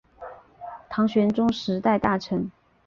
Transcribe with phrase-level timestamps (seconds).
[0.89, 2.49] 唐玄宗时代大臣。